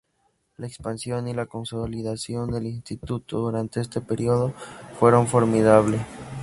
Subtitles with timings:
[0.57, 4.51] La expansión y la consolidación del Instituto durante este período
[4.99, 6.01] fueron formidables.